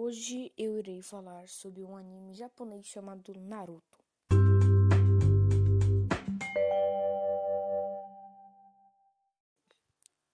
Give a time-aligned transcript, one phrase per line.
[0.00, 3.98] Hoje eu irei falar sobre um anime japonês chamado Naruto.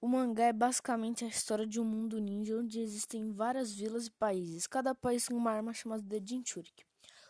[0.03, 4.11] O mangá é basicamente a história de um mundo ninja onde existem várias vilas e
[4.11, 6.85] países, cada país com uma arma chamada de Jinchuriki.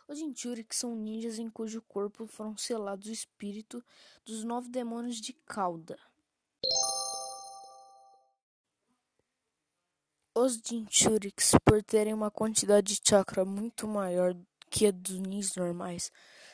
[0.09, 3.81] Os Jinchuriki são ninjas em cujo corpo foram selados o espírito
[4.25, 5.97] dos nove demônios de cauda.
[10.37, 14.35] Os Jinchuriks, por terem uma quantidade de chakra muito maior
[14.69, 16.11] que a dos ninjas normais,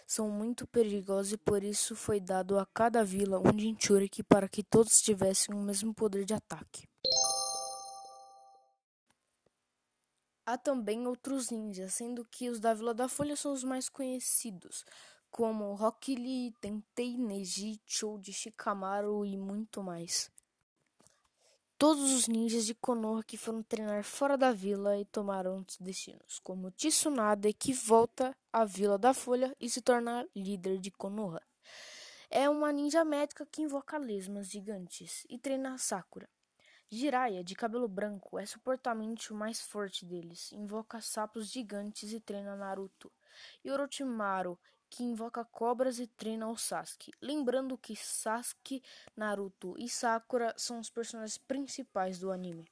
[0.06, 4.62] são muito perigosos e por isso foi dado a cada vila um Jinchuriki para que
[4.62, 6.86] todos tivessem o mesmo poder de ataque.
[10.44, 14.84] Há também outros ninjas, sendo que os da Vila da Folha são os mais conhecidos,
[15.30, 20.30] como Rock Lee, Tentei, Neji, Chou de Shikamaru e muito mais.
[21.80, 26.38] Todos os ninjas de Konoha que foram treinar fora da vila e tomaram outros destinos,
[26.44, 31.40] como Tsunade, que volta à Vila da Folha e se torna líder de Konoha.
[32.28, 36.28] É uma ninja médica que invoca lesmas gigantes e treina Sakura.
[36.90, 42.56] Jiraiya, de cabelo branco, é supostamente o mais forte deles, invoca sapos gigantes e treina
[42.56, 43.10] Naruto.
[43.64, 44.58] E Orochimaru,
[44.90, 47.12] que invoca cobras e treina o Sasuke.
[47.22, 48.82] Lembrando que Sasuke,
[49.16, 52.68] Naruto e Sakura são os personagens principais do anime.